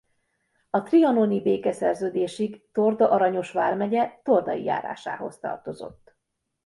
A 0.69 0.81
trianoni 0.83 1.41
békeszerződésig 1.41 2.69
Torda-Aranyos 2.71 3.51
vármegye 3.51 4.19
tordai 4.23 4.63
járásához 4.63 5.39
tartozott. 5.39 6.15